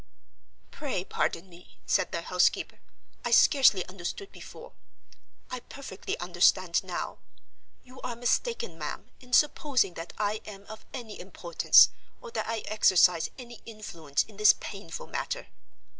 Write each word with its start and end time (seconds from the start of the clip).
"Pray 0.71 1.03
pardon 1.03 1.47
me," 1.47 1.79
said 1.85 2.11
the 2.11 2.23
housekeeper, 2.23 2.79
"I 3.23 3.29
scarcely 3.29 3.85
understood 3.85 4.31
before; 4.31 4.73
I 5.51 5.59
perfectly 5.59 6.19
understand 6.19 6.83
now. 6.83 7.19
You 7.83 8.01
are 8.01 8.15
mistaken, 8.15 8.79
ma'am, 8.79 9.11
in 9.19 9.31
supposing 9.31 9.93
that 9.93 10.13
I 10.17 10.41
am 10.43 10.63
of 10.65 10.87
any 10.91 11.19
importance, 11.19 11.89
or 12.19 12.31
that 12.31 12.47
I 12.47 12.61
exercise 12.65 13.29
any 13.37 13.61
influence 13.67 14.23
in 14.23 14.37
this 14.37 14.55
painful 14.59 15.05
matter. 15.05 15.49